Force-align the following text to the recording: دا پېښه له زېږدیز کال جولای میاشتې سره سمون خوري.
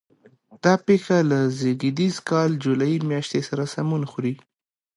دا 0.63 0.73
پېښه 0.87 1.17
له 1.29 1.39
زېږدیز 1.59 2.15
کال 2.29 2.51
جولای 2.63 2.95
میاشتې 3.09 3.39
سره 3.49 3.63
سمون 3.73 4.03
خوري. 4.11 4.33